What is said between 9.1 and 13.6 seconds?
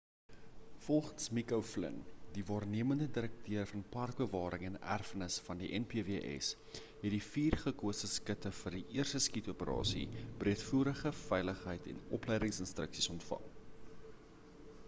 skiet-operasie breedvoerige veiligheid en opleidings-instruksies ontvang